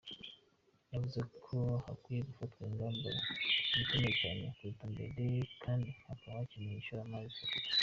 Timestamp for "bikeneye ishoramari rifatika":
6.43-7.71